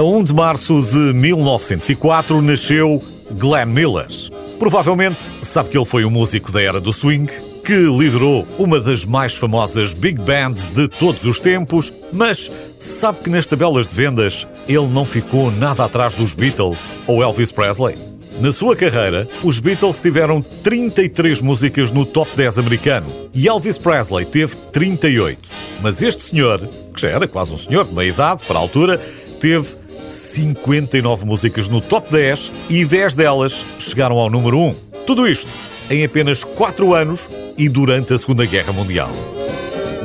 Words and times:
A 0.00 0.02
1 0.02 0.24
de 0.24 0.32
março 0.32 0.80
de 0.80 1.12
1904 1.12 2.40
nasceu 2.40 3.02
Glenn 3.32 3.66
Miller. 3.66 4.06
Provavelmente 4.58 5.28
sabe 5.42 5.68
que 5.68 5.76
ele 5.76 5.84
foi 5.84 6.06
um 6.06 6.10
músico 6.10 6.50
da 6.50 6.62
era 6.62 6.80
do 6.80 6.90
swing 6.90 7.30
que 7.62 7.74
liderou 7.74 8.48
uma 8.58 8.80
das 8.80 9.04
mais 9.04 9.34
famosas 9.34 9.92
big 9.92 10.18
bands 10.22 10.70
de 10.70 10.88
todos 10.88 11.26
os 11.26 11.38
tempos, 11.38 11.92
mas 12.14 12.50
sabe 12.78 13.18
que 13.24 13.28
nas 13.28 13.46
tabelas 13.46 13.88
de 13.88 13.94
vendas 13.94 14.46
ele 14.66 14.86
não 14.86 15.04
ficou 15.04 15.52
nada 15.52 15.84
atrás 15.84 16.14
dos 16.14 16.32
Beatles 16.32 16.94
ou 17.06 17.22
Elvis 17.22 17.52
Presley? 17.52 17.94
Na 18.40 18.52
sua 18.52 18.74
carreira, 18.74 19.28
os 19.44 19.58
Beatles 19.58 20.00
tiveram 20.00 20.40
33 20.40 21.42
músicas 21.42 21.90
no 21.90 22.06
top 22.06 22.30
10 22.34 22.58
americano 22.58 23.06
e 23.34 23.46
Elvis 23.46 23.76
Presley 23.76 24.24
teve 24.24 24.56
38. 24.72 25.38
Mas 25.82 26.00
este 26.00 26.22
senhor, 26.22 26.58
que 26.94 27.02
já 27.02 27.10
era 27.10 27.28
quase 27.28 27.52
um 27.52 27.58
senhor 27.58 27.84
de 27.84 27.92
meia 27.92 28.08
idade 28.08 28.44
para 28.46 28.56
a 28.56 28.62
altura, 28.62 28.98
teve 29.38 29.79
59 30.10 31.24
músicas 31.24 31.68
no 31.68 31.80
top 31.80 32.10
10 32.10 32.52
e 32.68 32.84
10 32.84 33.14
delas 33.14 33.64
chegaram 33.78 34.18
ao 34.18 34.28
número 34.28 34.58
1. 34.58 34.74
Tudo 35.06 35.26
isto 35.26 35.50
em 35.88 36.04
apenas 36.04 36.44
4 36.44 36.94
anos 36.94 37.28
e 37.56 37.68
durante 37.68 38.12
a 38.12 38.18
Segunda 38.18 38.44
Guerra 38.44 38.72
Mundial. 38.72 39.10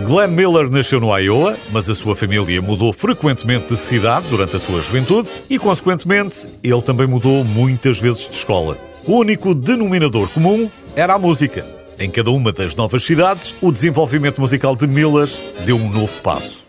Glenn 0.06 0.31
Miller 0.31 0.70
nasceu 0.70 1.00
no 1.00 1.17
Iowa, 1.17 1.58
mas 1.72 1.89
a 1.89 1.95
sua 1.95 2.16
família 2.16 2.61
mudou 2.61 2.94
frequentemente 2.94 3.67
de 3.67 3.78
cidade 3.78 4.28
durante 4.30 4.56
a 4.56 4.59
sua 4.59 4.81
juventude 4.81 5.30
e, 5.50 5.58
consequentemente, 5.58 6.45
ele 6.64 6.81
também 6.81 7.08
mudou 7.08 7.44
muitas 7.44 8.00
vezes 8.00 8.28
de 8.30 8.36
escola. 8.36 8.78
O 9.06 9.17
único 9.17 9.56
denominador 9.56 10.28
comum 10.30 10.70
era 10.95 11.14
a 11.14 11.20
música. 11.20 11.66
Em 11.98 12.09
cada 12.09 12.30
uma 12.30 12.52
das 12.52 12.76
novas 12.76 13.03
cidades, 13.03 13.56
o 13.61 13.72
desenvolvimento 13.72 14.42
musical 14.42 14.76
de 14.76 14.86
Miller 14.86 15.30
deu 15.66 15.78
um 15.78 15.89
novo 15.89 16.22
passo. 16.22 16.64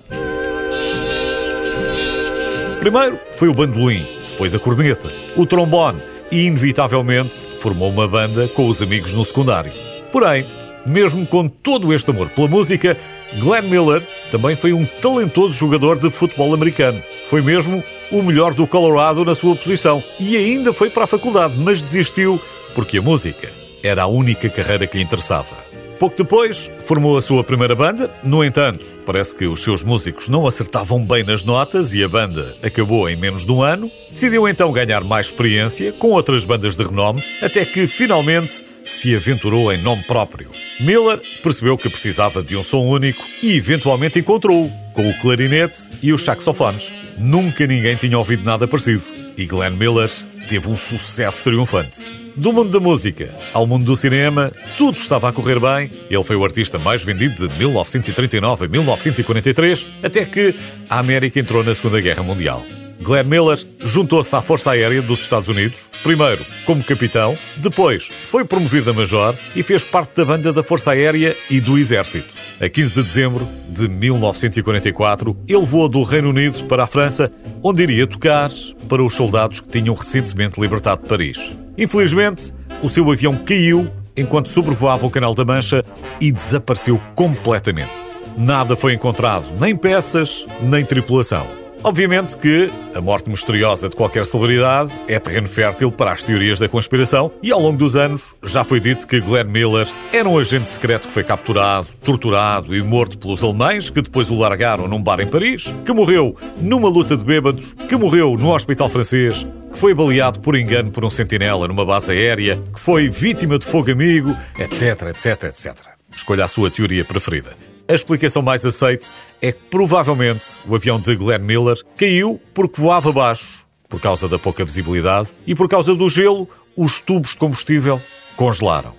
Primeiro 2.86 3.18
foi 3.32 3.48
o 3.48 3.52
bandolim, 3.52 4.06
depois 4.28 4.54
a 4.54 4.60
corneta, 4.60 5.12
o 5.36 5.44
trombone 5.44 6.00
e, 6.30 6.46
inevitavelmente, 6.46 7.44
formou 7.58 7.90
uma 7.90 8.06
banda 8.06 8.46
com 8.46 8.68
os 8.68 8.80
amigos 8.80 9.12
no 9.12 9.24
secundário. 9.24 9.72
Porém, 10.12 10.46
mesmo 10.86 11.26
com 11.26 11.48
todo 11.48 11.92
este 11.92 12.12
amor 12.12 12.30
pela 12.30 12.46
música, 12.46 12.96
Glenn 13.40 13.68
Miller 13.68 14.06
também 14.30 14.54
foi 14.54 14.72
um 14.72 14.86
talentoso 15.02 15.52
jogador 15.52 15.98
de 15.98 16.12
futebol 16.12 16.54
americano. 16.54 17.02
Foi 17.28 17.42
mesmo 17.42 17.82
o 18.12 18.22
melhor 18.22 18.54
do 18.54 18.68
Colorado 18.68 19.24
na 19.24 19.34
sua 19.34 19.56
posição 19.56 20.00
e 20.20 20.36
ainda 20.36 20.72
foi 20.72 20.88
para 20.88 21.02
a 21.02 21.08
faculdade, 21.08 21.56
mas 21.58 21.82
desistiu 21.82 22.40
porque 22.72 22.98
a 22.98 23.02
música 23.02 23.52
era 23.82 24.04
a 24.04 24.06
única 24.06 24.48
carreira 24.48 24.86
que 24.86 24.96
lhe 24.96 25.02
interessava. 25.02 25.65
Pouco 25.98 26.16
depois, 26.16 26.70
formou 26.80 27.16
a 27.16 27.22
sua 27.22 27.42
primeira 27.42 27.74
banda. 27.74 28.10
No 28.22 28.44
entanto, 28.44 28.84
parece 29.06 29.34
que 29.34 29.46
os 29.46 29.62
seus 29.62 29.82
músicos 29.82 30.28
não 30.28 30.46
acertavam 30.46 31.04
bem 31.04 31.24
nas 31.24 31.42
notas 31.42 31.94
e 31.94 32.04
a 32.04 32.08
banda 32.08 32.54
acabou 32.62 33.08
em 33.08 33.16
menos 33.16 33.46
de 33.46 33.52
um 33.52 33.62
ano. 33.62 33.90
Decidiu 34.10 34.46
então 34.46 34.70
ganhar 34.72 35.02
mais 35.02 35.26
experiência 35.26 35.92
com 35.94 36.08
outras 36.08 36.44
bandas 36.44 36.76
de 36.76 36.84
renome, 36.84 37.24
até 37.40 37.64
que 37.64 37.86
finalmente 37.86 38.62
se 38.84 39.16
aventurou 39.16 39.72
em 39.72 39.80
nome 39.80 40.02
próprio. 40.04 40.50
Miller 40.80 41.20
percebeu 41.42 41.78
que 41.78 41.88
precisava 41.88 42.42
de 42.42 42.56
um 42.56 42.62
som 42.62 42.86
único 42.86 43.24
e 43.42 43.56
eventualmente 43.56 44.18
encontrou-o, 44.18 44.70
com 44.92 45.08
o 45.08 45.18
clarinete 45.18 45.88
e 46.02 46.12
os 46.12 46.24
saxofones. 46.24 46.94
Nunca 47.18 47.66
ninguém 47.66 47.96
tinha 47.96 48.18
ouvido 48.18 48.44
nada 48.44 48.68
parecido 48.68 49.02
e 49.36 49.44
Glenn 49.44 49.76
Miller 49.76 50.10
teve 50.46 50.68
um 50.68 50.76
sucesso 50.76 51.42
triunfante. 51.42 52.14
Do 52.36 52.52
mundo 52.52 52.70
da 52.70 52.80
música 52.80 53.34
ao 53.52 53.66
mundo 53.66 53.84
do 53.84 53.96
cinema, 53.96 54.52
tudo 54.76 54.98
estava 54.98 55.28
a 55.28 55.32
correr 55.32 55.58
bem. 55.58 55.90
Ele 56.10 56.24
foi 56.24 56.36
o 56.36 56.44
artista 56.44 56.78
mais 56.78 57.02
vendido 57.02 57.48
de 57.48 57.58
1939 57.58 58.66
a 58.66 58.68
1943, 58.68 59.86
até 60.02 60.24
que 60.24 60.54
a 60.88 60.98
América 60.98 61.40
entrou 61.40 61.64
na 61.64 61.74
Segunda 61.74 62.00
Guerra 62.00 62.22
Mundial. 62.22 62.64
Glenn 63.00 63.24
Miller 63.24 63.58
juntou-se 63.80 64.34
à 64.34 64.40
Força 64.40 64.72
Aérea 64.72 65.02
dos 65.02 65.20
Estados 65.20 65.48
Unidos, 65.48 65.88
primeiro 66.02 66.44
como 66.64 66.82
capitão, 66.82 67.36
depois 67.58 68.10
foi 68.24 68.44
promovido 68.44 68.90
a 68.90 68.94
major 68.94 69.36
e 69.54 69.62
fez 69.62 69.84
parte 69.84 70.16
da 70.16 70.24
banda 70.24 70.52
da 70.52 70.62
Força 70.62 70.92
Aérea 70.92 71.36
e 71.50 71.60
do 71.60 71.78
Exército. 71.78 72.34
A 72.58 72.70
15 72.70 72.94
de 72.94 73.02
dezembro 73.02 73.46
de 73.68 73.86
1944, 73.86 75.36
ele 75.46 75.66
voou 75.66 75.90
do 75.90 76.02
Reino 76.02 76.30
Unido 76.30 76.64
para 76.64 76.84
a 76.84 76.86
França, 76.86 77.30
onde 77.62 77.82
iria 77.82 78.06
tocar 78.06 78.48
para 78.88 79.02
os 79.02 79.14
soldados 79.14 79.60
que 79.60 79.68
tinham 79.68 79.94
recentemente 79.94 80.58
libertado 80.58 81.02
Paris. 81.02 81.54
Infelizmente, 81.76 82.54
o 82.82 82.88
seu 82.88 83.10
avião 83.10 83.36
caiu 83.36 83.90
enquanto 84.16 84.48
sobrevoava 84.48 85.04
o 85.04 85.10
Canal 85.10 85.34
da 85.34 85.44
Mancha 85.44 85.84
e 86.18 86.32
desapareceu 86.32 86.98
completamente. 87.14 88.16
Nada 88.38 88.74
foi 88.74 88.94
encontrado, 88.94 89.46
nem 89.60 89.76
peças, 89.76 90.46
nem 90.62 90.82
tripulação. 90.82 91.65
Obviamente 91.86 92.36
que 92.36 92.68
a 92.96 93.00
morte 93.00 93.30
misteriosa 93.30 93.88
de 93.88 93.94
qualquer 93.94 94.26
celebridade 94.26 94.90
é 95.06 95.20
terreno 95.20 95.46
fértil 95.46 95.92
para 95.92 96.10
as 96.10 96.24
teorias 96.24 96.58
da 96.58 96.68
conspiração 96.68 97.30
e 97.40 97.52
ao 97.52 97.60
longo 97.60 97.78
dos 97.78 97.94
anos 97.94 98.34
já 98.42 98.64
foi 98.64 98.80
dito 98.80 99.06
que 99.06 99.20
Glenn 99.20 99.46
Miller 99.46 99.86
era 100.12 100.28
um 100.28 100.36
agente 100.36 100.68
secreto 100.68 101.06
que 101.06 101.14
foi 101.14 101.22
capturado, 101.22 101.86
torturado 102.02 102.74
e 102.74 102.82
morto 102.82 103.16
pelos 103.16 103.40
alemães 103.40 103.88
que 103.88 104.02
depois 104.02 104.30
o 104.30 104.34
largaram 104.34 104.88
num 104.88 105.00
bar 105.00 105.20
em 105.20 105.28
Paris, 105.28 105.72
que 105.84 105.92
morreu 105.92 106.36
numa 106.60 106.88
luta 106.88 107.16
de 107.16 107.24
bêbados, 107.24 107.74
que 107.88 107.94
morreu 107.94 108.36
no 108.36 108.52
hospital 108.52 108.88
francês, 108.88 109.46
que 109.70 109.78
foi 109.78 109.94
baleado 109.94 110.40
por 110.40 110.56
engano 110.56 110.90
por 110.90 111.04
um 111.04 111.10
sentinela 111.10 111.68
numa 111.68 111.86
base 111.86 112.10
aérea, 112.10 112.60
que 112.74 112.80
foi 112.80 113.08
vítima 113.08 113.60
de 113.60 113.64
fogo 113.64 113.92
amigo, 113.92 114.36
etc, 114.58 115.02
etc, 115.10 115.44
etc. 115.44 115.72
Escolha 116.12 116.46
a 116.46 116.48
sua 116.48 116.68
teoria 116.68 117.04
preferida. 117.04 117.75
A 117.88 117.94
explicação 117.94 118.42
mais 118.42 118.66
aceite 118.66 119.12
é 119.40 119.52
que 119.52 119.62
provavelmente 119.70 120.58
o 120.66 120.74
avião 120.74 120.98
de 120.98 121.14
Glenn 121.14 121.38
Miller 121.38 121.76
caiu 121.96 122.40
porque 122.52 122.80
voava 122.80 123.12
baixo, 123.12 123.64
por 123.88 124.00
causa 124.00 124.28
da 124.28 124.38
pouca 124.40 124.64
visibilidade, 124.64 125.28
e 125.46 125.54
por 125.54 125.68
causa 125.68 125.94
do 125.94 126.08
gelo, 126.08 126.48
os 126.76 126.98
tubos 126.98 127.30
de 127.30 127.36
combustível 127.36 128.02
congelaram. 128.36 128.92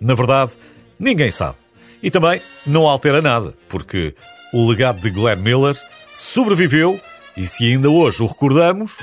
Na 0.00 0.14
verdade, 0.14 0.52
ninguém 1.00 1.32
sabe. 1.32 1.56
E 2.00 2.12
também 2.12 2.40
não 2.64 2.86
altera 2.86 3.20
nada, 3.20 3.54
porque 3.68 4.14
o 4.52 4.68
legado 4.68 5.00
de 5.00 5.10
Glenn 5.10 5.42
Miller 5.42 5.76
sobreviveu 6.14 7.00
e 7.36 7.44
se 7.44 7.64
ainda 7.64 7.90
hoje 7.90 8.22
o 8.22 8.26
recordamos, 8.26 8.98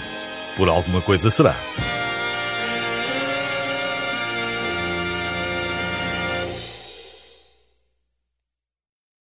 por 0.55 0.69
alguma 0.69 1.01
coisa 1.01 1.29
será. 1.29 1.55